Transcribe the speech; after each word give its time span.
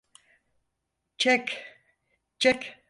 Çek, 1.17 1.63
çek! 2.39 2.79